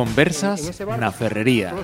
[0.00, 1.76] Conversas na Ferrería.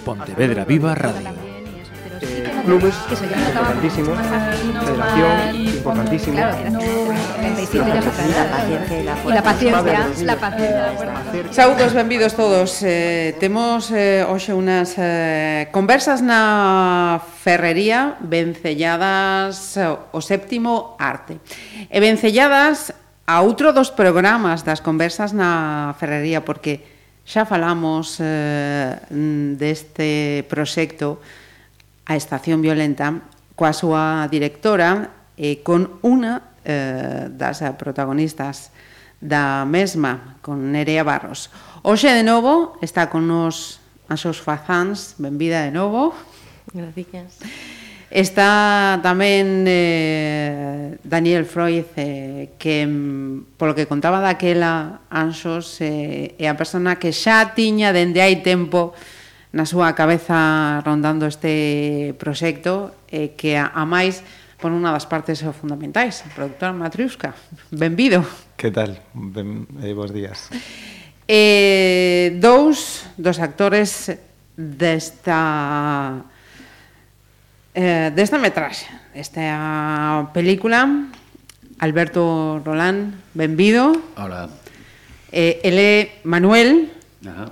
[0.00, 1.28] Pontevedra Viva Radio.
[1.28, 6.36] Eh, clubes importantísimos, federación importantísimo.
[6.40, 11.52] Claro, no, 37 ya se E la paciencia, la paciencia.
[11.52, 12.80] Saúdos, benvidos todos.
[12.80, 19.84] Eh, temos eh, hoxe unas eh, conversas na ferrería vencelladas eh,
[20.16, 21.36] o séptimo arte.
[21.92, 22.96] E vencelladas
[23.28, 28.96] a outro dos programas das conversas na ferrería porque Xa falamos eh,
[29.56, 31.20] deste proxecto
[32.08, 33.22] a Estación Violenta
[33.54, 38.72] coa súa directora e eh, con unha eh, das protagonistas
[39.20, 41.52] da mesma, con Nerea Barros.
[41.84, 46.16] Hoxe de novo está con nos a xos fazans, benvida de novo.
[46.72, 47.38] Gracias.
[48.10, 56.50] Está tamén eh, Daniel Freud, eh, que mm, polo que contaba daquela Anxos, eh, é
[56.50, 58.98] a persona que xa tiña dende hai tempo
[59.54, 64.26] na súa cabeza rondando este proxecto, eh, que a, a máis
[64.58, 67.38] por unha das partes eh, fundamentais, a productora Matriusca.
[67.70, 68.26] Benvido.
[68.58, 68.98] Que tal?
[69.14, 70.50] Ben, eh, bons días.
[71.30, 74.10] Eh, dous dos actores
[74.58, 76.26] desta
[77.74, 81.08] eh, desta metraxe, esta é a película,
[81.78, 83.92] Alberto Rolán, benvido.
[84.16, 84.50] Hola.
[85.32, 86.90] Eh, ele Manuel.
[87.24, 87.50] Ajá.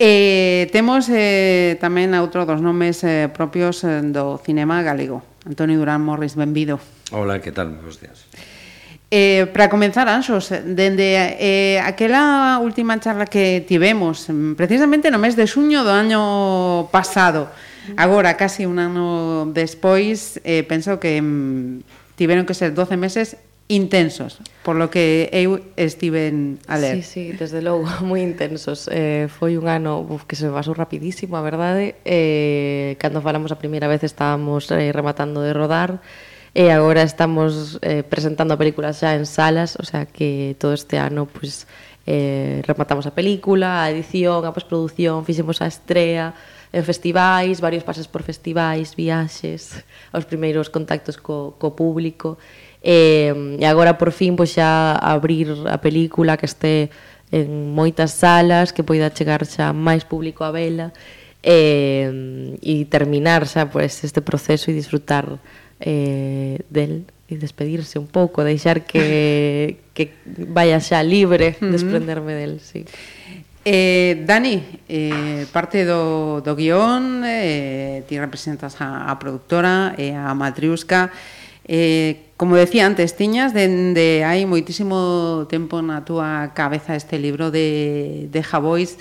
[0.00, 5.20] Eh, temos eh, tamén outro dos nomes eh, propios eh, do cinema galego.
[5.44, 6.80] Antonio Durán Morris, benvido.
[7.12, 7.76] Hola, que tal?
[7.84, 8.24] Bos días.
[9.12, 15.44] Eh, para comenzar, Anxos, dende eh, aquela última charla que tivemos, precisamente no mes de
[15.44, 17.52] xuño do ano pasado,
[17.96, 21.82] Agora, casi un ano despois, eh, penso que mm,
[22.16, 23.36] tiveron que ser 12 meses
[23.70, 26.98] intensos, por lo que eu estiven a ler.
[27.00, 28.90] Sí, sí, desde logo, moi intensos.
[28.90, 31.94] Eh, foi un ano uf, que se pasou rapidísimo, a verdade.
[32.02, 36.02] Eh, cando falamos a primeira vez estábamos eh, rematando de rodar,
[36.50, 40.98] e agora estamos eh, presentando a película xa en salas, o sea que todo este
[40.98, 41.70] ano pues,
[42.10, 46.34] eh, rematamos a película, a edición, a postproducción, fixemos a estrea,
[46.72, 49.82] en festivais, varios pases por festivais, viaxes,
[50.14, 52.38] os primeiros contactos co, co público,
[52.82, 56.90] e, e agora por fin pois xa abrir a película que este
[57.30, 60.94] en moitas salas, que poida chegar xa máis público a vela,
[61.42, 65.26] e, e terminar xa pois, este proceso e disfrutar
[65.82, 72.82] eh, del e despedirse un pouco, deixar que, que vaya xa libre, desprenderme del, sí.
[73.64, 80.32] Eh, Dani, eh, parte do, do guión, eh, ti representas a, a productora, eh, a
[80.32, 81.12] Matriusca,
[81.68, 88.32] eh, como decía antes, tiñas dende hai moitísimo tempo na túa cabeza este libro de,
[88.32, 88.96] de Javois,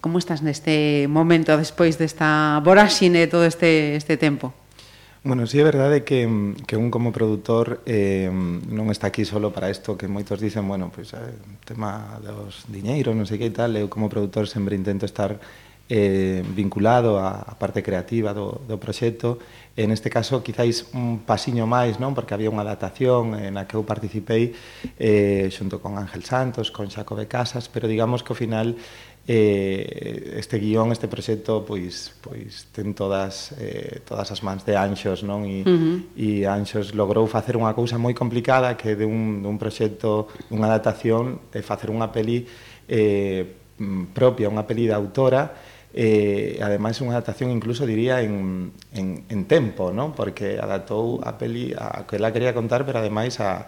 [0.00, 4.56] como estás neste momento despois desta voraxine todo este, este tempo?
[5.26, 9.66] Bueno, sí é verdade que, que un como produtor eh, non está aquí solo para
[9.66, 11.34] isto que moitos dicen, bueno, pois pues, eh,
[11.66, 15.34] tema dos diñeiros, non sei que e tal, eu como produtor sempre intento estar
[15.90, 19.42] eh, vinculado á, á parte creativa do, do proxecto,
[19.74, 22.14] en este caso quizáis un pasiño máis, non?
[22.14, 24.54] porque había unha adaptación na que eu participei
[24.94, 28.78] eh, xunto con Ángel Santos, con Xacobe Casas, pero digamos que ao final
[29.26, 35.26] eh, este guión, este proxecto, pois, pois ten todas, eh, todas as mans de Anxos,
[35.26, 35.42] non?
[35.42, 35.96] E, uh -huh.
[36.14, 40.70] e Anxos logrou facer unha cousa moi complicada que de un, de un proxecto, unha
[40.70, 42.46] adaptación, é eh, facer unha peli
[42.86, 43.42] eh,
[44.14, 45.58] propia, unha peli de autora,
[45.90, 50.14] eh, ademais unha adaptación incluso diría en, en, en tempo, non?
[50.14, 53.66] Porque adaptou a peli a que ela quería contar, pero ademais a,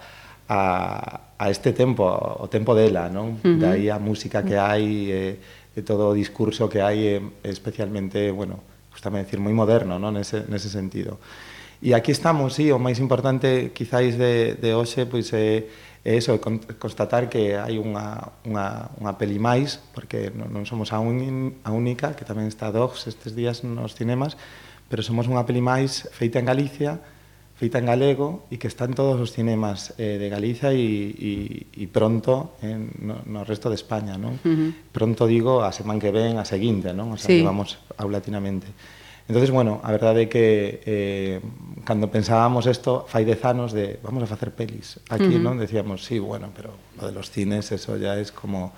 [0.49, 3.37] a, a este tempo, o tempo dela, non?
[3.45, 3.61] Uh -huh.
[3.61, 7.53] Daí a música que hai, e, eh, e todo o discurso que hai e, eh,
[7.53, 10.17] especialmente, bueno, gustame decir, moi moderno, non?
[10.17, 11.21] Nese, nese sentido.
[11.79, 15.71] E aquí estamos, sí, o máis importante quizáis de, de hoxe, pois é,
[16.03, 16.35] é eso,
[16.81, 21.71] constatar que hai unha, unha, unha peli máis, porque non, non somos a, un, a
[21.71, 24.35] única, que tamén está Dogs estes días nos cinemas,
[24.91, 26.99] pero somos unha peli máis feita en Galicia,
[27.59, 31.35] feita en galego e que está en todos os cinemas eh, de Galiza e, e,
[31.75, 34.39] e pronto en, no, no resto de España, non?
[34.47, 34.71] Uh -huh.
[34.95, 37.11] Pronto digo a semana que ven, a seguinte, non?
[37.11, 37.43] O sea, sí.
[37.43, 38.71] que vamos paulatinamente.
[39.27, 41.37] Entonces, bueno, a verdade é que eh,
[41.83, 45.43] cando pensábamos isto fai dez anos de vamos a facer pelis aquí, uh -huh.
[45.43, 45.59] non?
[45.59, 48.71] Decíamos, sí, bueno, pero lo de los cines eso ya es como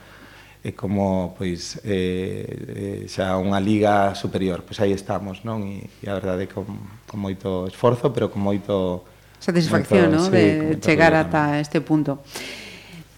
[0.61, 4.61] e como pois eh, eh, xa unha liga superior.
[4.61, 5.65] Pois aí estamos, non?
[5.65, 6.69] E, e a verdade con,
[7.09, 9.09] con moito esforzo, pero con moito
[9.41, 10.29] satisfacción, moito, ¿no?
[10.29, 12.21] Sí, de chegar ata este punto.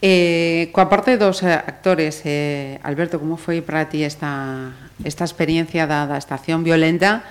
[0.03, 5.87] Eh, coa parte dos eh, actores, eh, Alberto, como foi para ti esta, esta experiencia
[5.87, 7.23] da, da estación violenta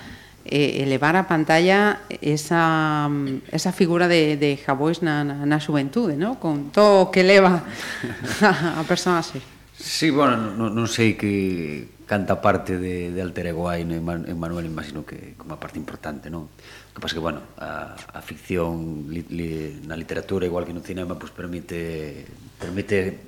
[0.46, 3.08] eh, elevar a pantalla esa,
[3.52, 6.40] esa figura de, de Javois na, na, na xuventude, no?
[6.40, 7.64] con todo o que leva
[8.42, 9.61] a, a personaxe?
[9.82, 14.38] Sí, bueno, non, non sei que canta parte de, de alter ego hai no en
[14.38, 16.54] Manuel, imagino que como a parte importante, non?
[16.54, 20.86] O que pasa que, bueno, a, a ficción li, li, na literatura, igual que no
[20.86, 22.30] cinema, pues permite
[22.62, 23.26] permite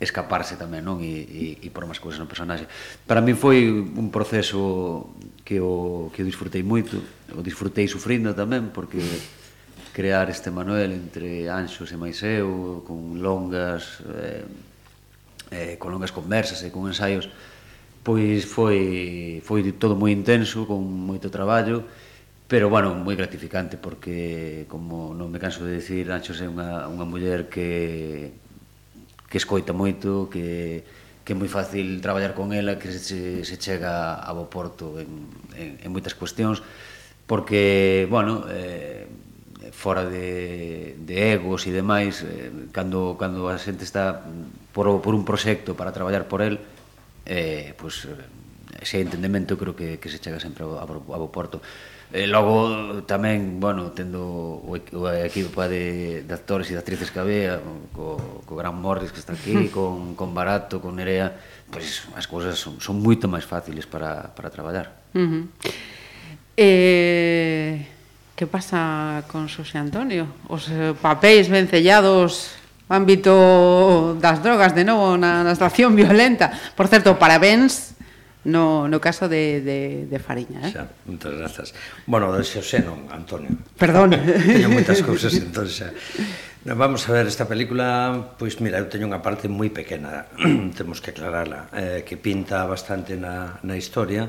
[0.00, 1.04] escaparse tamén, non?
[1.04, 2.64] E, e, e por máis cousas no personaxe.
[3.04, 5.12] Para min foi un proceso
[5.44, 6.96] que o, que o disfrutei moito,
[7.36, 9.04] o disfrutei sufrindo tamén, porque
[9.92, 14.00] crear este Manuel entre Anxos e Maiseu, con longas...
[14.08, 14.69] Eh,
[15.50, 17.28] eh, con longas conversas e con ensaios,
[18.02, 21.84] pois foi, foi todo moi intenso, con moito traballo,
[22.50, 27.06] pero, bueno, moi gratificante, porque, como non me canso de dicir, Anxos é unha, unha
[27.06, 28.34] muller que,
[29.30, 30.82] que escoita moito, que,
[31.22, 35.30] que é moi fácil traballar con ela, que se, se chega a bo porto en,
[35.54, 36.58] en, en moitas cuestións,
[37.30, 39.06] porque, bueno, eh,
[39.70, 44.26] fora de, de egos e demais, eh, cando, cando a xente está
[44.72, 46.58] por, por un proxecto para traballar por el
[47.26, 48.14] eh, pues, eh,
[48.80, 51.60] ese entendemento creo que, que se chega sempre a, a, a Porto
[52.10, 57.14] E eh, logo tamén, bueno, tendo o, o equipo de, de actores e de actrices
[57.14, 57.62] que había,
[57.94, 61.30] co, co Gran Morris que está aquí, con, con Barato, con Nerea,
[61.70, 64.90] pois pues, as cousas son, son moito máis fáciles para, para traballar.
[65.14, 65.42] Uh -huh.
[66.58, 67.86] eh,
[68.34, 70.26] que pasa con Xosé Antonio?
[70.50, 72.58] Os eh, papéis vencellados
[72.90, 76.50] ámbito das drogas de novo na, na estación violenta.
[76.74, 77.94] Por certo, parabéns
[78.44, 80.64] no, no caso de, de, de Fariña.
[80.66, 80.72] Eh?
[80.72, 81.68] Xa, moitas grazas.
[82.08, 83.52] Bueno, de Xosé non, Antonio.
[83.76, 84.16] Perdón.
[84.56, 85.92] Teño moitas cousas, entón xa.
[86.64, 90.28] Vamos a ver, esta película, pois mira, eu teño unha parte moi pequena,
[90.76, 94.28] temos que aclarala, eh, que pinta bastante na, na historia,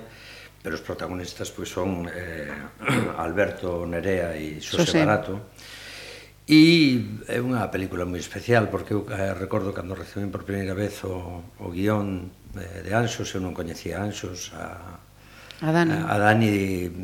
[0.64, 2.48] pero os protagonistas pois son eh,
[3.20, 5.00] Alberto Nerea e Xosé, Xosé.
[5.04, 5.51] Barato,
[6.50, 11.06] E é unha película moi especial porque eu eh, recordo cando recibín por primeira vez
[11.06, 14.98] o, o guión eh, de Anxos, eu non coñecía Anxos, a,
[15.62, 16.52] a Dani, a, a Dani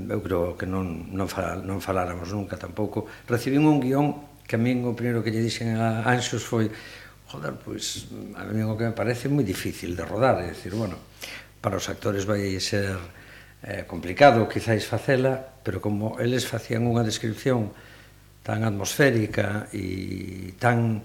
[0.10, 3.06] eu creo que non, non, fal, non faláramos nunca tampouco.
[3.30, 6.74] Recibín un guión que a min o primeiro que lle dixen a Anxos foi
[7.30, 10.98] joder, pois a mí o que me parece moi difícil de rodar, é dicir, bueno,
[11.62, 12.98] para os actores vai ser
[13.64, 17.70] eh, complicado quizáis facela, pero como eles facían unha descripción
[18.48, 21.04] tan atmosférica e tan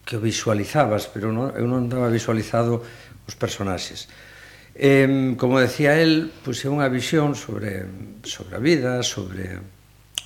[0.00, 2.80] que o visualizabas, pero non, eu non estaba visualizado
[3.28, 4.08] os personaxes.
[4.72, 7.84] Eh, como decía el, pois é unha visión sobre,
[8.24, 9.60] sobre a vida, sobre,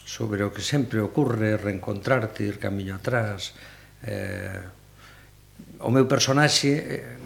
[0.07, 3.59] sobre o que sempre ocurre, reencontrarte, ir camiño atrás.
[4.07, 7.19] Eh, o meu personaxe eh,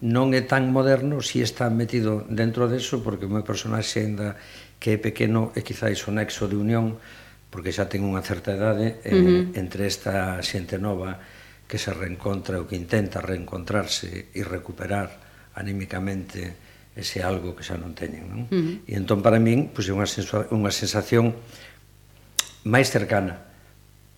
[0.00, 4.40] non é tan moderno, si está metido dentro deso, porque o meu personaxe ainda
[4.80, 6.96] que é pequeno é quizáis o nexo de unión
[7.48, 9.58] porque xa ten unha certa idade, eh, uh -huh.
[9.58, 11.16] entre esta xente nova
[11.68, 15.08] que se reencontra ou que intenta reencontrarse e recuperar
[15.56, 16.56] anímicamente
[16.96, 18.42] ese algo que xa non teñen, non?
[18.48, 18.74] Uh -huh.
[18.88, 20.08] E entón para min, pois é unha
[20.50, 21.36] unha sensación
[22.66, 23.48] máis cercana,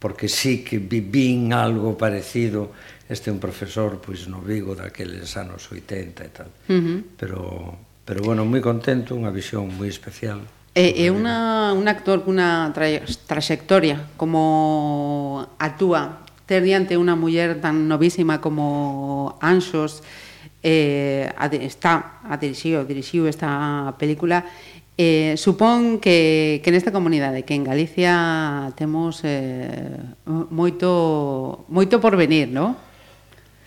[0.00, 2.72] porque sí que vivín algo parecido,
[3.06, 6.50] este é un profesor pois no Vigo daqueles anos 80 e tal.
[6.66, 6.98] Uh -huh.
[7.14, 7.40] Pero
[8.10, 10.42] pero bueno, moi contento, unha visión moi especial.
[10.74, 12.86] Eh, é, é unha, un actor cunha tra
[13.26, 16.22] traxectoria como actúa.
[16.46, 20.02] Ter diante unha muller tan novísima como Anxos
[20.62, 21.26] eh,
[21.62, 24.46] está a dirixiu, dirixiu esta película.
[24.94, 29.98] Eh, supón que, que nesta comunidade que en Galicia temos eh,
[30.54, 32.78] moito moito por venir, non?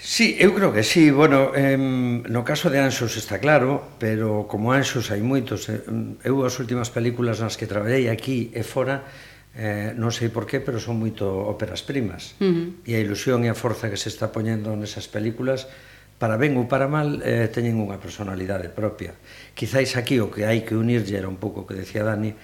[0.06, 1.12] Sí, eu creo que sí.
[1.12, 5.72] Bueno, em, no caso de Anxos está claro, pero como Anxos hai moitos.
[5.72, 9.08] Eh, mm, eu as últimas películas nas que traballei aquí e fora,
[9.56, 12.36] eh, non sei por qué, pero son moito óperas primas.
[12.44, 12.84] Uh -huh.
[12.84, 15.72] E a ilusión e a forza que se está poñendo nesas películas,
[16.20, 19.16] para ben ou para mal, eh, teñen unha personalidade propia.
[19.56, 22.36] Quizáis aquí o que hai que unirlle era un pouco o que decía Dani,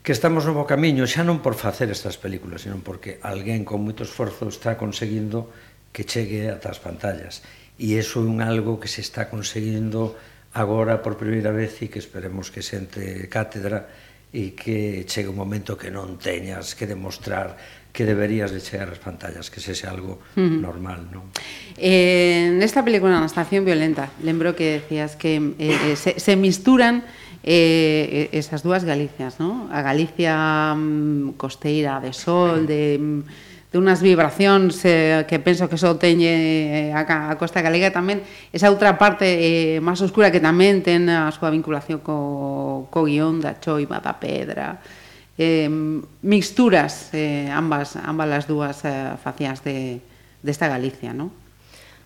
[0.00, 3.84] que estamos no bo camiño, xa non por facer estas películas, senón porque alguén con
[3.84, 5.52] moito esforzo está conseguindo
[5.96, 7.40] que chegue ata as pantallas.
[7.80, 10.12] E iso é un algo que se está conseguindo
[10.52, 13.88] agora por primeira vez e que esperemos que sente cátedra
[14.28, 17.56] e que chegue un momento que non teñas que demostrar
[17.96, 20.60] que deberías de chegar ás pantallas, que sexe algo uh -huh.
[20.60, 21.32] normal, non?
[21.80, 27.08] Eh, nesta película na estación violenta, lembro que decías que eh, eh se, se misturan
[27.40, 29.72] eh, eh esas dúas Galicias, non?
[29.72, 33.00] A Galicia mm, costeira de sol, de...
[33.00, 33.24] Um,
[33.84, 38.72] de vibracións eh, que penso que só teñe eh, a, a Costa Galega tamén esa
[38.72, 43.60] outra parte eh, máis oscura que tamén ten a súa vinculación co, co guión da
[43.60, 44.80] choiva, da pedra
[45.38, 45.68] eh,
[46.22, 50.00] mixturas eh, ambas, ambas as dúas eh, facias de,
[50.40, 51.28] desta Galicia, non?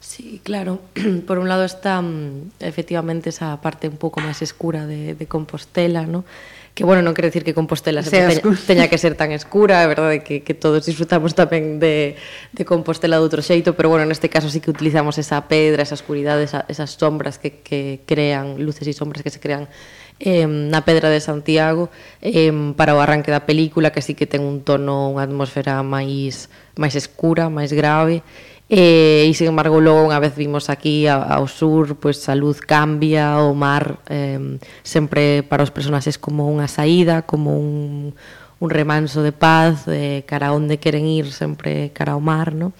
[0.00, 0.80] Sí, claro.
[1.28, 6.08] Por un lado está mm, efectivamente esa parte un pouco máis escura de, de Compostela,
[6.08, 6.26] ¿no?
[6.74, 9.88] que bueno, non quero dicir que Compostela se teña, teña que ser tan escura, é
[9.90, 12.14] verdade que, que todos disfrutamos tamén de,
[12.54, 15.98] de Compostela de outro xeito, pero bueno, neste caso sí que utilizamos esa pedra, esa
[15.98, 19.66] escuridade, esa, esas sombras que, que crean, luces e sombras que se crean
[20.20, 21.88] eh, na Pedra de Santiago
[22.20, 26.52] eh, para o arranque da película que sí que ten un tono, unha atmosfera máis
[26.76, 28.20] máis escura, máis grave
[28.70, 32.62] Eh, e, e sin embargo, logo unha vez vimos aquí ao sur, pois a luz
[32.62, 34.38] cambia, o mar eh,
[34.86, 38.14] sempre para os personaxes como unha saída, como un,
[38.62, 42.70] un remanso de paz, eh, cara onde queren ir, sempre cara ao mar, no?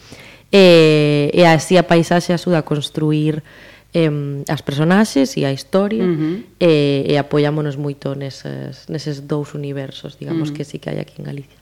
[0.54, 3.42] Eh, e, e así a paisaxe axuda a construir
[3.90, 6.37] eh, as personaxes e a historia uh eh, -huh.
[6.62, 6.73] e,
[7.11, 10.56] e apoiámonos moito neses, neses dous universos, digamos uh -huh.
[10.56, 11.59] que sí que hai aquí en Galicia.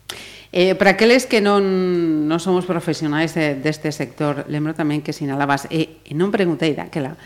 [0.52, 1.60] Eh, para aqueles que non,
[2.24, 7.20] non somos profesionais de, deste sector, lembro tamén que sinalabas, e, e non preguntei daquela,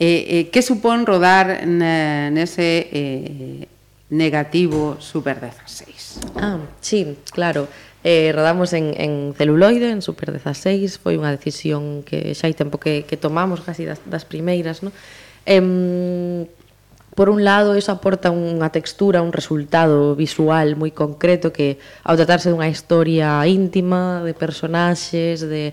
[0.00, 3.68] eh, eh, que supón rodar nese eh,
[4.08, 6.40] negativo Super 16?
[6.40, 7.68] Ah, sí, claro.
[8.04, 12.80] Eh, rodamos en, en celuloide, en Super 16, foi unha decisión que xa hai tempo
[12.80, 14.92] que, que tomamos, casi das, das primeiras, non?
[15.44, 15.60] Eh,
[17.14, 22.50] Por un lado, eso aporta unha textura, un resultado visual moi concreto que, ao tratarse
[22.50, 25.70] dunha historia íntima, de personaxes, de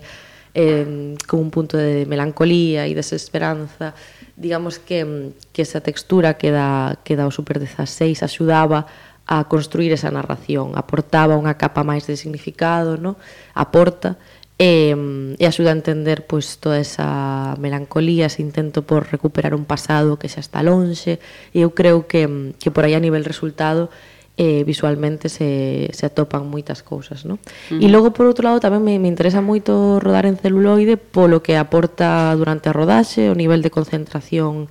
[0.54, 3.98] eh, con un punto de melancolía e desesperanza,
[4.36, 8.86] digamos que, que esa textura que da, que da o Super 16 axudaba
[9.26, 13.16] a construir esa narración, aportaba unha capa máis de significado, no?
[13.54, 14.18] aporta,
[14.62, 14.94] e,
[15.42, 20.30] e axuda a entender pois toda esa melancolía, ese intento por recuperar un pasado que
[20.30, 21.18] xa está lonxe
[21.50, 23.90] e eu creo que, que por aí a nivel resultado
[24.38, 27.42] eh, visualmente se, se atopan moitas cousas non?
[27.42, 27.82] Uh -huh.
[27.82, 31.58] e logo por outro lado tamén me, me interesa moito rodar en celuloide polo que
[31.58, 34.70] aporta durante a rodaxe o nivel de concentración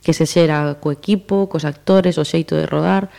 [0.00, 3.12] que se xera co equipo, cos actores, o xeito de rodar,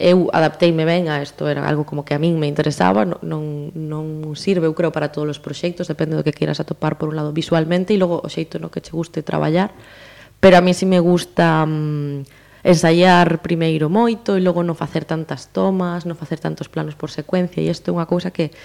[0.00, 4.32] eu adapteime ben a isto, era algo como que a min me interesaba, non, non
[4.32, 7.36] sirve, eu creo, para todos os proxectos, depende do que queiras atopar por un lado
[7.36, 9.76] visualmente e logo o xeito no que che guste traballar,
[10.40, 12.24] pero a mí si me gusta mm,
[12.64, 17.60] ensaiar primeiro moito e logo non facer tantas tomas, non facer tantos planos por secuencia,
[17.60, 18.56] e isto é unha cousa que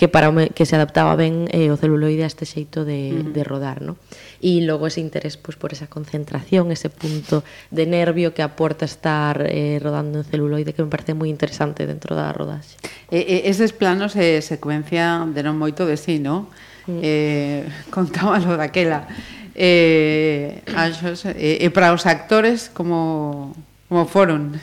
[0.00, 3.32] que para que se adaptaba ben eh, o celuloide a este xeito de, uh -huh.
[3.36, 4.00] de rodar, ¿no?
[4.40, 9.44] E logo ese interés pois, por esa concentración, ese punto de nervio que aporta estar
[9.44, 12.80] eh, rodando en celuloide que me parece moi interesante dentro da rodaxe.
[13.12, 16.48] E, e eses planos e eh, secuencia deron moito de sí, ¿no?
[16.88, 17.00] Mm.
[17.04, 19.04] Eh, contábalo daquela.
[19.52, 23.52] Eh, anxos, e, eh, e para os actores como
[23.90, 24.54] como foron.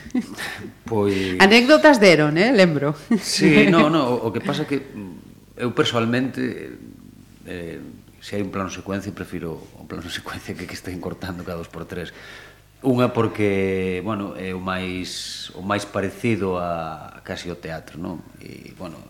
[0.88, 1.36] Pois...
[1.44, 2.56] Anécdotas deron, eh?
[2.56, 2.96] lembro.
[3.20, 4.88] Sí, no, no, o que pasa que
[5.58, 6.78] eu personalmente
[7.50, 7.82] eh,
[8.22, 11.70] se hai un plano secuencia prefiro o plano secuencia que que está encortando cada dos
[11.70, 12.14] por tres
[12.78, 18.22] Unha porque, bueno, é o máis o máis parecido a, a casi o teatro, non?
[18.38, 19.02] E bueno,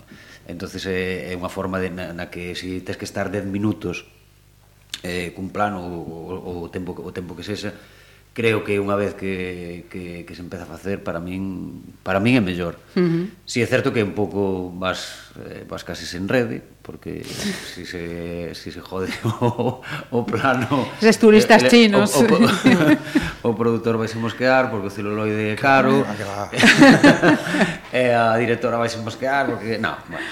[0.48, 3.44] entonces é, é unha forma de, na, na que se si tens que estar 10
[3.44, 4.08] minutos
[5.04, 7.76] eh, cun plano o, o, o tempo o tempo que sexa,
[8.38, 12.38] creo que unha vez que, que, que se empeza a facer para min para min
[12.38, 12.78] é mellor.
[12.94, 13.26] Uh -huh.
[13.50, 18.54] Si é certo que un pouco vas eh, vas casi sen rede, porque si se
[18.54, 19.10] si se jode
[19.42, 19.82] o,
[20.14, 22.38] o plano Eses turistas eh, eh chinos o, o,
[23.42, 26.06] o, o produtor vaise mosquear porque o celuloide é caro.
[26.06, 26.46] Ah,
[27.90, 30.30] e a directora vaise mosquear porque no, bueno.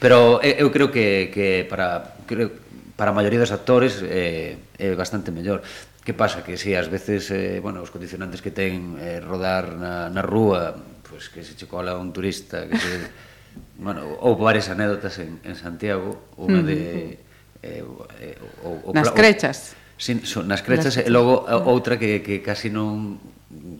[0.00, 2.48] Pero eu creo que que para creo
[2.96, 5.60] para a maioría dos actores é, é bastante mellor.
[6.02, 6.42] Que pasa?
[6.42, 10.74] Que si ás veces eh, bueno, os condicionantes que ten eh, rodar na, na rúa,
[11.06, 12.92] pois pues, que se che cola un turista, que se...
[13.78, 17.22] bueno, ou varias anécdotas en, en Santiago, unha de...
[17.62, 17.84] Eh,
[18.18, 18.34] eh,
[18.66, 19.78] o, o, nas crechas.
[19.94, 21.06] Sin, son, nas crechas, nas...
[21.06, 23.22] e logo eh, outra que, que casi non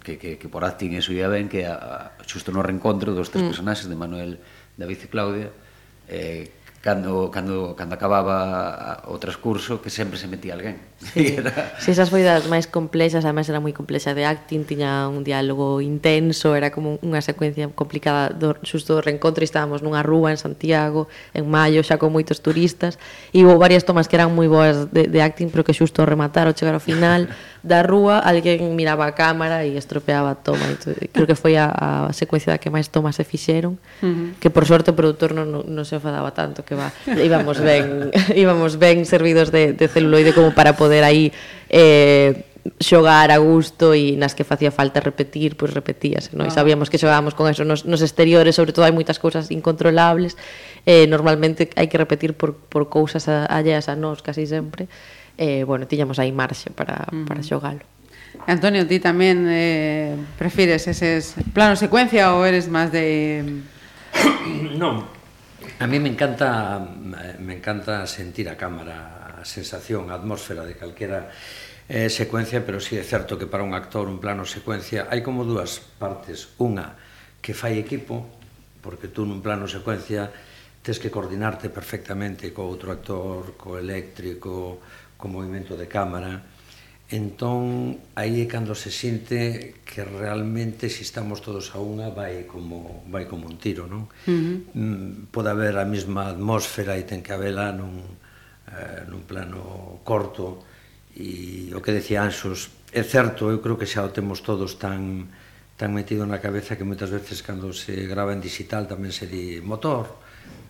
[0.05, 3.33] que, que, que por acting eso ia ben que a, a, xusto no reencontro dos
[3.33, 3.51] tres mm.
[3.51, 4.39] personaxes de Manuel,
[4.77, 5.49] David e Claudia
[6.07, 6.53] eh,
[6.83, 11.75] cando, cando, cando acababa o transcurso que sempre se metía alguén Sí, era...
[11.79, 15.83] sí esas foi das máis complexas, además era moi complexa de acting, tiña un diálogo
[15.83, 21.11] intenso, era como unha secuencia complicada do xusto do reencontro, estábamos nunha rúa en Santiago,
[21.35, 23.03] en maio, xa con moitos turistas,
[23.35, 26.47] e houve varias tomas que eran moi boas de, de acting, pero que xusto rematar
[26.47, 27.27] ao chegar ao final
[27.67, 31.67] da rúa, alguén miraba a cámara e estropeaba a toma, e creo que foi a,
[32.09, 34.39] a secuencia da que máis tomas se fixeron, uh -huh.
[34.39, 38.15] que por sorte o produtor non, non, non se enfadaba tanto, que va, íbamos ben,
[38.39, 41.33] íbamos ben servidos de, de celuloide como para poder poder aí
[41.73, 42.45] eh,
[42.79, 46.47] xogar a gusto e nas que facía falta repetir, pois repetíase, non?
[46.47, 46.53] Ah.
[46.53, 50.37] E sabíamos que xogábamos con eso nos, nos exteriores, sobre todo hai moitas cousas incontrolables,
[50.85, 54.87] eh, normalmente hai que repetir por, por cousas a, alleas a nós casi sempre,
[55.41, 57.27] eh, bueno, tiñamos aí marxe para, uh -huh.
[57.27, 57.83] para xogalo.
[58.47, 63.43] Antonio, ti tamén eh, prefires eses plano secuencia ou eres máis de...
[64.83, 65.03] non,
[65.83, 66.79] a mí me encanta
[67.43, 71.35] me encanta sentir a cámara a sensación, a atmósfera de calquera
[71.91, 75.43] eh, secuencia, pero sí é certo que para un actor un plano secuencia hai como
[75.43, 76.55] dúas partes.
[76.63, 76.95] Unha
[77.43, 78.23] que fai equipo,
[78.79, 80.31] porque tú nun plano secuencia
[80.83, 84.79] tens que coordinarte perfectamente co outro actor, co eléctrico,
[85.19, 86.39] co movimento de cámara.
[87.13, 93.05] Entón, aí é cando se sinte que realmente se estamos todos a unha vai como
[93.11, 94.07] vai como un tiro, non?
[94.25, 94.57] Uh -huh.
[94.79, 98.23] Mm, pode haber a mesma atmósfera e ten que habela nun
[98.71, 100.63] eh, nun plano corto
[101.17, 105.33] e o que decía Anxos é certo, eu creo que xa o temos todos tan
[105.81, 109.59] tan metido na cabeza que moitas veces cando se grava en digital tamén se di
[109.65, 110.07] motor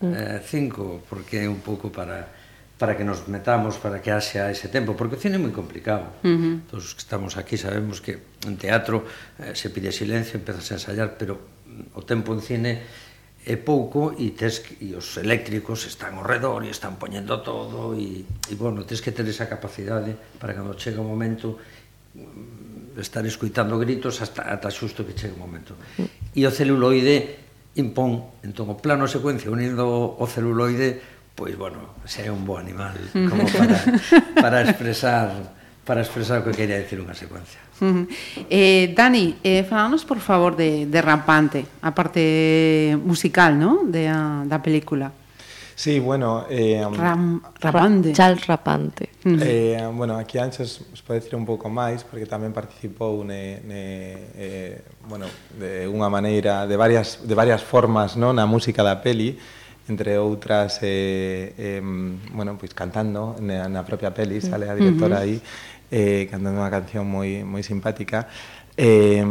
[0.01, 0.13] mm.
[0.15, 2.43] eh, cinco, porque é un pouco para
[2.83, 6.19] para que nos metamos, para que haxa ese tempo, porque o cine é moi complicado.
[6.27, 6.55] Uh -huh.
[6.67, 9.07] Todos os que estamos aquí sabemos que en teatro
[9.39, 11.39] eh, se pide silencio, empezas a ensayar, pero
[11.95, 12.73] o tempo en cine
[13.43, 18.23] é pouco e tes e os eléctricos están ao redor e están poñendo todo e,
[18.23, 21.59] e bueno, tes que ter esa capacidade para cando chega o momento
[22.15, 25.75] mm, estar escuitando gritos hasta, ata xusto que chegue o momento.
[26.35, 27.43] E o celuloide
[27.75, 31.03] impón, entón o plano secuencia unindo o celuloide,
[31.35, 32.95] pois bueno, xa é un bo animal
[33.27, 33.79] como para,
[34.43, 37.59] para expresar para expresar o que quería decir unha secuencia.
[37.83, 38.07] Uh -huh.
[38.47, 43.83] eh, Dani, eh, falanos por favor de, de Rampante, a parte musical ¿no?
[43.91, 45.11] de, a, da película.
[45.75, 46.47] Sí, bueno...
[46.49, 48.13] Eh, Ram, rapante.
[48.13, 49.09] Chal Rapante.
[49.25, 49.43] Uh -huh.
[49.43, 53.83] eh, bueno, aquí antes os pode dicir un pouco máis, porque tamén participou ne, ne,
[54.39, 54.79] eh,
[55.11, 55.27] bueno,
[55.59, 58.31] de unha maneira, de varias, de varias formas no?
[58.31, 59.35] na música da peli,
[59.89, 61.83] entre outras eh, eh,
[62.35, 65.27] bueno, pois cantando na, na propia peli, sale a directora uh -huh.
[65.27, 65.37] aí
[65.91, 68.27] eh, cantando unha canción moi, moi simpática.
[68.77, 69.23] Eh,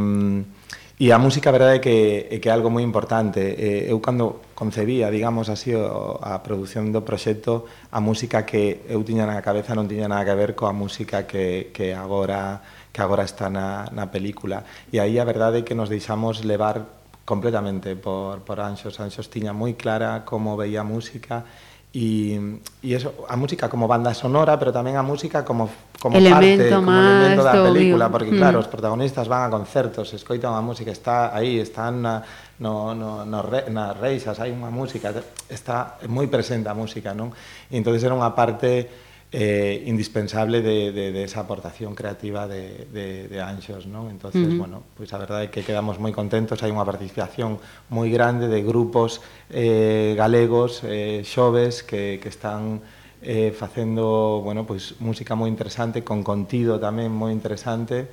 [1.01, 1.97] e a música a verdade é que,
[2.29, 3.41] é que é algo moi importante.
[3.41, 9.25] Eh, eu cando concebía, digamos así, a produción do proxecto a música que eu tiña
[9.25, 12.61] na cabeza non tiña nada que ver coa música que, que agora
[12.93, 14.61] que agora está na, na película.
[14.93, 17.00] E aí a verdade é que nos deixamos levar
[17.31, 18.99] completamente por, por Anxos.
[18.99, 21.47] Anxos tiña moi clara como veía a música
[21.95, 26.67] e, e eso, a música como banda sonora, pero tamén a música como, como elemento
[26.67, 28.15] parte, como elemento da película, obvio.
[28.15, 28.63] porque claro, mm.
[28.63, 32.23] os protagonistas van a concertos, escoitan a música, está aí, están na,
[32.59, 35.15] no, no, no re, nas reixas, hai unha música,
[35.47, 37.31] está moi presente a música, non?
[37.71, 43.27] E entonces era unha parte eh, indispensable de, de, de, esa aportación creativa de, de
[43.29, 43.87] de Anxos.
[43.87, 44.09] ¿no?
[44.09, 44.57] Entonces, uh -huh.
[44.57, 48.59] bueno, pues a verdade é que quedamos moi contentos, hai unha participación moi grande de
[48.59, 52.83] grupos eh, galegos, eh, xoves, que, que están
[53.23, 58.11] eh, facendo bueno, pues, música moi interesante, con contido tamén moi interesante,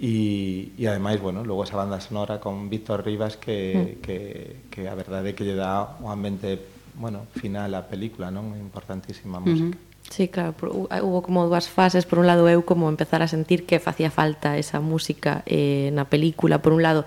[0.00, 4.00] E, e ademais, bueno, logo esa banda sonora con Víctor Rivas que, mm.
[4.00, 4.16] que,
[4.72, 6.56] que a verdade é que lle dá un ambiente
[6.96, 8.56] bueno, final á película, non?
[8.56, 9.76] Importantísima música.
[9.76, 9.89] Mm -hmm.
[10.10, 13.30] Sí, claro, por, eh, hubo como dúas fases, por un lado eu como empezar a
[13.30, 17.06] sentir que facía falta esa música eh, na película, por un lado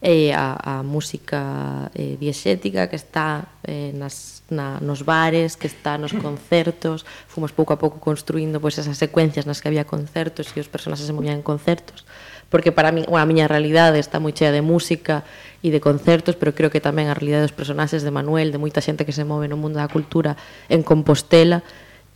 [0.00, 5.98] eh, a, a música eh, diexética que está eh, nas, na, nos bares, que está
[5.98, 10.62] nos concertos, fomos pouco a pouco construindo pois esas secuencias nas que había concertos e
[10.62, 12.08] os personaxes se movían en concertos.
[12.48, 15.20] Porque para mí, bueno, a miña realidade está moi chea de música
[15.60, 18.80] e de concertos, pero creo que tamén a realidade dos personaxes de Manuel, de moita
[18.80, 20.38] xente que se move no mundo da cultura
[20.72, 21.60] en Compostela,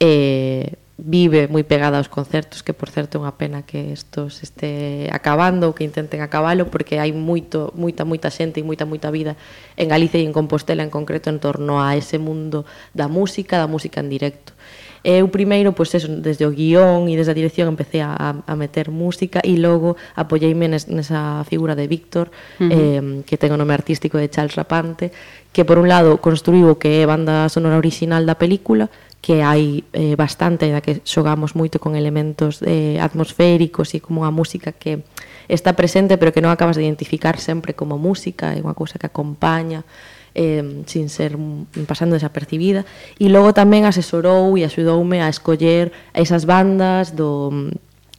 [0.03, 4.47] eh, vive moi pegada aos concertos, que por certo é unha pena que isto se
[4.47, 4.71] este
[5.11, 9.39] acabando ou que intenten acabalo, porque hai moito, moita, moita xente e moita, moita vida
[9.79, 13.71] en Galicia e en Compostela en concreto en torno a ese mundo da música, da
[13.71, 14.55] música en directo.
[15.03, 18.95] Eu primeiro, pois eso, desde o guión e desde a dirección empecé a, a meter
[18.95, 22.71] música e logo apoyeime nes, nesa figura de Víctor, uh -huh.
[22.71, 25.11] eh, que ten o nome artístico de Charles Rapante,
[25.51, 28.87] que por un lado construiu o que é banda sonora original da película,
[29.23, 34.35] que hai eh, bastante, da que xogamos moito con elementos eh, atmosféricos e como a
[34.35, 35.07] música que
[35.47, 39.07] está presente pero que non acabas de identificar sempre como música, é unha cousa que
[39.07, 39.87] acompaña
[40.35, 41.39] eh, sin ser
[41.87, 42.83] pasando desapercibida.
[43.15, 47.71] E logo tamén asesorou e axudoume a escoller esas bandas do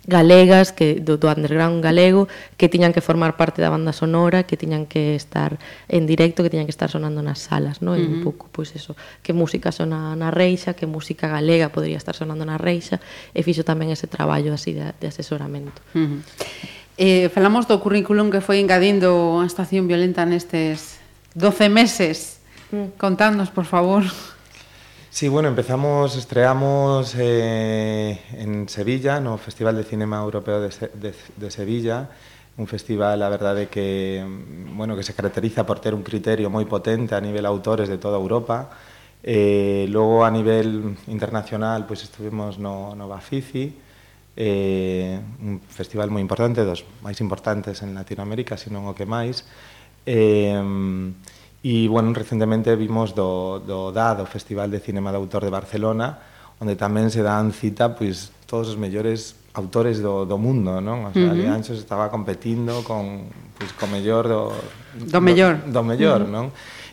[0.06, 4.60] galegas que do, do underground galego que tiñan que formar parte da banda sonora, que
[4.60, 7.96] tiñan que estar en directo, que tiñan que estar sonando nas salas, ¿no?
[7.96, 8.14] E uh -huh.
[8.20, 12.16] un pouco pois pues, eso, que música sona na Reixa, que música galega podría estar
[12.16, 13.00] sonando na Reixa
[13.32, 15.80] e fixo tamén ese traballo así de, de asesoramento.
[15.96, 16.20] Uh -huh.
[17.00, 21.00] Eh, falamos do currículum que foi engadindo a Estación Violenta nestes
[21.34, 22.44] 12 meses.
[22.70, 22.76] Mm.
[22.76, 22.88] Uh -huh.
[23.00, 24.04] Contadnos, por favor.
[25.14, 31.52] Sí, bueno, empezamos, estreamos eh, en Sevilla, no Festival de Cinema Europeo de, de, de
[31.52, 32.10] Sevilla,
[32.58, 36.50] un festival, la verdad, de que, mm, bueno, que se caracteriza por tener un criterio
[36.50, 38.72] muy potente a nivel autores de toda Europa.
[39.22, 43.72] Eh, luego a nivel internacional, pues estuvimos no, Nova Fici,
[44.36, 49.46] eh, un festival muy importante, dos más importantes en Latinoamérica, si non o que máis.
[50.10, 50.58] Eh,
[51.64, 56.20] E, bueno, recentemente vimos do, do DA, do Festival de Cinema de Autor de Barcelona,
[56.60, 61.08] onde tamén se dan cita pois, todos os mellores autores do, do mundo, non?
[61.08, 61.40] O sea, uh -huh.
[61.40, 64.52] Alianxos estaba competindo con, pois, con mellor do...
[65.08, 65.64] Do mellor.
[65.64, 66.36] Do, do mellor, uh -huh.
[66.36, 66.46] non?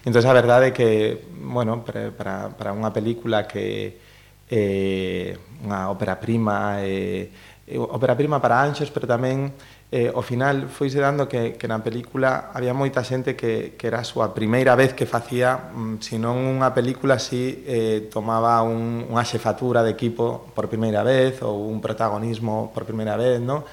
[0.07, 3.99] Entón, a verdade é que, bueno, para, para unha película que
[4.47, 5.35] eh,
[5.67, 7.27] unha ópera prima, eh,
[7.67, 9.51] eh ópera prima para anxos, pero tamén
[9.93, 13.99] eh, ao final foise dando que, que na película había moita xente que, que era
[13.99, 19.27] a súa primeira vez que facía mm, senón unha película así, eh, tomaba un, unha
[19.27, 23.67] xefatura de equipo por primeira vez ou un protagonismo por primeira vez no?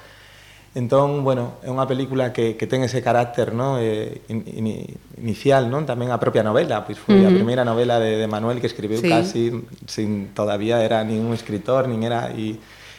[0.74, 3.78] entón, bueno, é unha película que, que ten ese carácter no?
[3.78, 4.66] eh, in, in,
[5.22, 5.86] inicial non?
[5.86, 7.30] tamén a propia novela pois foi uh -huh.
[7.30, 9.06] a primeira novela de, de Manuel que escribiu sí.
[9.06, 9.54] casi
[9.86, 12.58] sin todavía era ningún escritor nin era e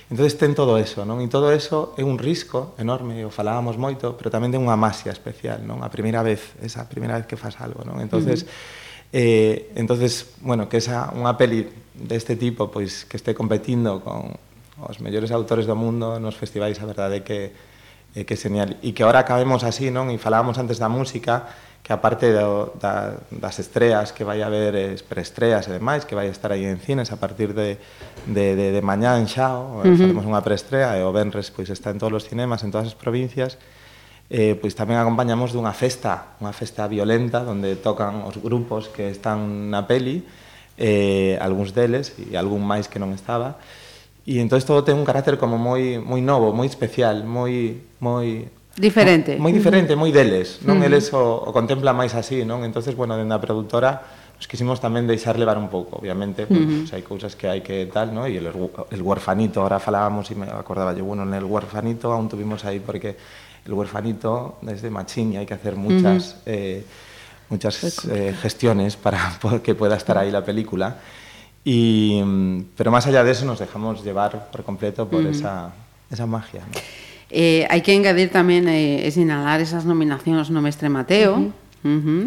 [0.10, 1.22] Entonces ten todo eso, non?
[1.22, 5.14] E todo eso é un risco enorme, o falábamos moito, pero tamén ten unha masia
[5.14, 5.86] especial, non?
[5.86, 8.02] A primeira vez, esa primeira vez que fas algo, non?
[8.02, 9.22] Entonces, uh -huh.
[9.22, 14.34] eh, entonces bueno, que esa unha peli deste de tipo, pois que este competindo con
[14.82, 17.40] os mellores autores do mundo nos festivais, a verdade é que
[18.18, 18.82] é que é genial.
[18.82, 20.10] E que ahora acabemos así, non?
[20.10, 21.46] E falábamos antes da música,
[21.84, 26.30] que aparte do, da, das estreas que vai haber eh, preestreas e demais, que vai
[26.30, 27.82] estar aí en cines a partir de,
[28.30, 29.98] de, de, de mañán xa, eh, uh -huh.
[29.98, 32.98] facemos unha preestrea e o Benres pois está en todos os cinemas, en todas as
[32.98, 33.58] provincias,
[34.30, 39.74] eh, pois tamén acompañamos dunha festa, unha festa violenta onde tocan os grupos que están
[39.74, 40.22] na peli,
[40.78, 43.58] eh, algúns deles e algún máis que non estaba,
[44.30, 48.46] E entón todo ten un carácter como moi moi novo, moi especial, moi moi
[48.80, 49.36] Diferente.
[49.36, 50.80] Moi diferente, moi deles, non?
[50.80, 50.88] Uh -huh.
[50.88, 52.64] Eles o, o contempla máis así, non?
[52.64, 54.00] Entonces, bueno, dende a produtora
[54.40, 56.80] nos quisimos tamén deixar levar un pouco, obviamente, pues, uh -huh.
[56.88, 58.24] pues, hai cousas que hai que tal, ¿no?
[58.24, 62.32] E el, el huerfanito, ahora falábamos e me acordaba yo, bueno, en el huerfanito aún
[62.32, 63.20] tuvimos aí porque
[63.68, 66.56] el huerfanito desde Machín e hai que hacer muchas uh -huh.
[66.56, 66.80] eh,
[67.52, 69.20] muchas eh, gestiones para
[69.66, 71.04] que pueda estar ahí la película.
[71.68, 72.24] Y,
[72.80, 75.36] pero más allá de eso nos dejamos llevar por completo por uh -huh.
[75.36, 75.76] esa,
[76.08, 76.64] esa magia.
[76.64, 76.80] ¿no?
[77.30, 81.38] Eh, hai que engadir tamén eh, e sinalar esas nominacións no Mestre Mateo.
[81.38, 81.54] Uh
[81.86, 81.90] -huh.
[81.90, 82.26] Uh -huh.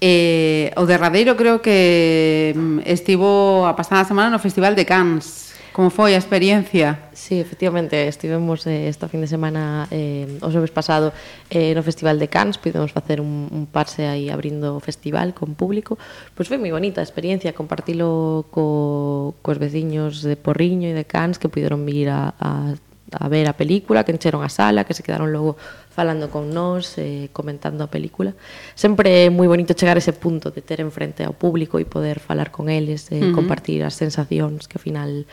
[0.00, 5.50] Eh, o derradeiro creo que mm, estivo a pasada semana no Festival de Cannes.
[5.72, 7.12] Como foi a experiencia?
[7.14, 11.14] Sí, efectivamente, estivemos eh, esta fin de semana eh, o xoves pasado
[11.46, 15.54] eh, no Festival de Cannes, pudemos facer un, un parse aí abrindo o festival con
[15.54, 15.94] público,
[16.34, 21.06] pois pues foi moi bonita a experiencia, compartilo co, cos veciños de Porriño e de
[21.06, 22.74] Cannes que puderon vir a, a
[23.12, 25.56] a ver a película, que encheron a sala, que se quedaron logo
[25.90, 28.34] falando con nós, eh, comentando a película.
[28.74, 32.22] Sempre é moi bonito chegar a ese punto de ter enfrente ao público e poder
[32.22, 33.34] falar con eles, eh, uh -huh.
[33.34, 35.26] compartir as sensacións que ao final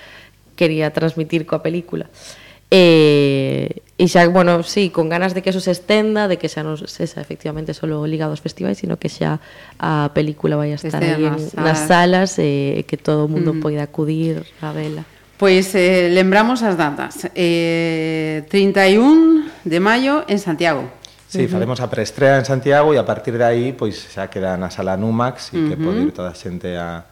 [0.58, 2.10] quería transmitir coa película.
[2.68, 6.52] E, eh, e xa, bueno, sí, con ganas de que eso se estenda, de que
[6.52, 9.40] xa non sexa efectivamente solo ligado aos festivais, sino que xa
[9.80, 13.32] a película vai a estar aí en, nas salas eh, e eh, que todo o
[13.32, 13.63] mundo uh -huh.
[13.63, 15.08] poida acudir a vela.
[15.38, 17.30] Pois eh, lembramos as datas.
[17.38, 20.89] Eh, 31 de maio en Santiago.
[21.30, 21.52] Sí, uh -huh.
[21.52, 24.97] faremos a preestrea en Santiago e a partir de aí pois xa queda na sala
[24.97, 25.67] Numax e uh -huh.
[25.69, 27.06] que pode ir toda a xente a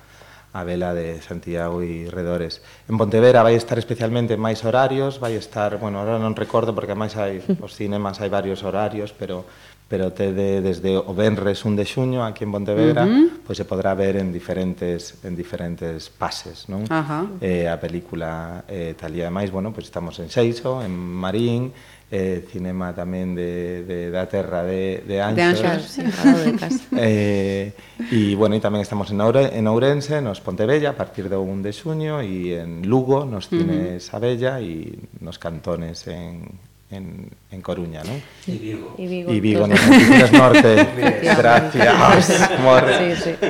[0.55, 2.63] a vela de Santiago e redores.
[2.87, 7.19] En Pontevedra vai estar especialmente máis horarios, vai estar, bueno, ahora non recordo porque máis
[7.19, 9.43] hai os cinemas hai varios horarios, pero
[9.87, 13.45] pero tede desde o venres 1 de xuño aquí en Pontevedra, uh -huh.
[13.45, 16.89] pois se podrá ver en diferentes en diferentes pases, non?
[16.89, 17.25] Uh -huh.
[17.37, 21.69] Eh a película eh tal e máis, bueno, pois estamos en Seixo, en Marín,
[22.11, 25.57] eh, cinema tamén de, de, da terra de, de Anxos.
[25.57, 26.83] De Anxos, sí, de casa.
[26.95, 27.73] Eh,
[28.11, 31.65] e, bueno, e tamén estamos en, Oure, en Ourense, nos Pontebella, a partir do 1
[31.65, 34.17] de xuño, e en Lugo, nos cines uh -huh.
[34.21, 36.45] Abella, e nos cantones en,
[36.93, 38.13] en, en Coruña, ¿no?
[38.45, 38.95] Y Vigo.
[38.97, 39.81] Y Vigo, y Vigo nos
[40.31, 40.87] Norte.
[41.21, 42.59] Gracias, Gracias.
[42.61, 43.15] Morre.
[43.17, 43.47] Sí, sí.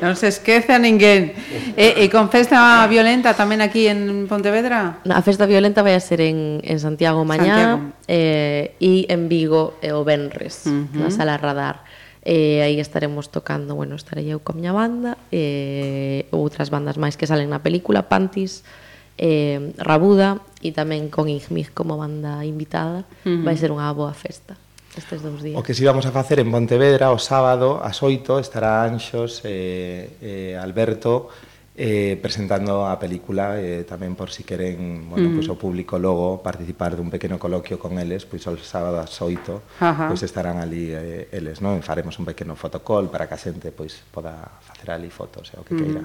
[0.00, 1.36] Non se esquece a ninguén.
[1.76, 5.04] E, e con festa violenta tamén aquí en Pontevedra?
[5.04, 9.92] A festa violenta vai a ser en, en Santiago mañá eh, e en Vigo e
[9.92, 11.04] eh, o Benres, uh -huh.
[11.04, 11.84] na sala Radar.
[12.24, 16.96] E eh, aí estaremos tocando, bueno, estarei eu coa miña banda e eh, outras bandas
[16.96, 18.64] máis que salen na película, Pantis,
[19.20, 23.04] eh, Rabuda e tamén con Igmig como banda invitada.
[23.24, 23.44] Uh -huh.
[23.44, 24.56] Vai ser unha boa festa
[24.96, 25.58] estes dous días.
[25.58, 30.10] O que si vamos a facer en Pontevedra o sábado ás 8 estará Anxos e
[30.20, 31.30] eh, eh, Alberto
[31.78, 35.34] eh, presentando a película eh, tamén por si queren bueno, mm.
[35.38, 38.98] pois, pues, o público logo participar dun pequeno coloquio con eles pois pues, o sábado
[38.98, 43.34] ás 8 pois pues, estarán ali eh, eles non faremos un pequeno fotocall para que
[43.34, 45.80] a xente pois, poda facer ali fotos e eh, o que mm.
[45.80, 46.04] queira.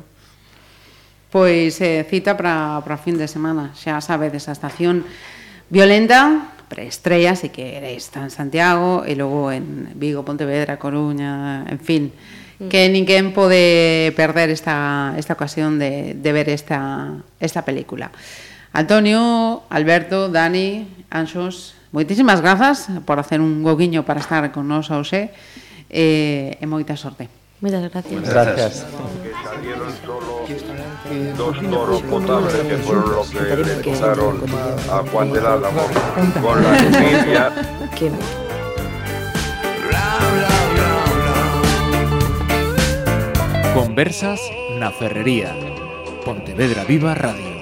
[1.34, 5.04] Pois eh, cita para, para fin de semana, xa sabedes, a estación
[5.68, 12.04] violenta preestrella, e que está en Santiago e logo en Vigo, Pontevedra, Coruña, en fin,
[12.60, 12.70] mm.
[12.70, 18.12] que ninguén pode perder esta, esta ocasión de, de ver esta, esta película.
[18.76, 25.08] Antonio, Alberto, Dani, Anxos, moitísimas grazas por hacer un goguiño para estar con nos ao
[25.08, 25.32] xe
[25.88, 27.32] eh, e moita sorte.
[27.64, 28.20] Moitas gracias.
[28.20, 28.74] Moitas gracias.
[28.84, 30.25] gracias.
[31.38, 33.74] Dos toros potables que fueron los que le
[34.92, 35.82] a Juan del Álamo
[36.42, 37.52] con la familia.
[43.76, 44.40] Conversas
[44.80, 45.52] na Ferrería.
[46.24, 47.55] Pontevedra Viva Radio.